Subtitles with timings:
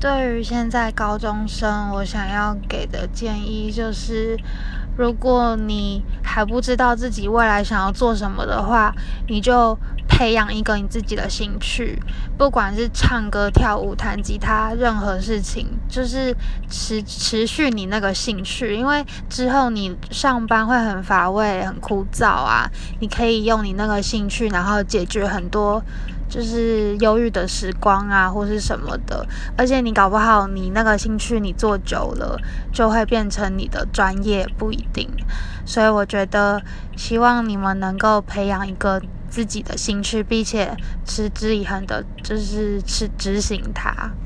[0.00, 4.38] 对于现在高中生，我想要给的建议就是，
[4.96, 8.94] 如果你还不知道自己未来想要做什么的话，
[9.26, 9.76] 你就
[10.18, 11.96] 培养一个你自己的兴趣，
[12.36, 16.34] 不管是唱歌、跳舞、弹吉他，任何事情，就是
[16.68, 25.80] 持持续你那个兴趣，因为之后你上班会很乏味、很枯燥啊，你可以用你那个兴趣，然后解决很多。
[26.28, 29.26] 就是忧郁的时光啊，或是什么的，
[29.56, 32.38] 而且你搞不好你那个兴趣你做久了，
[32.70, 35.08] 就会变成你的专业，不一定。
[35.64, 36.60] 所以我觉得，
[36.98, 44.16] 希望你们能够培养一个自己的兴趣，并且持之以恒的，就是去执行它。